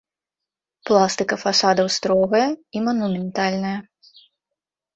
[0.89, 3.79] Пластыка фасадаў строгая і манументальная.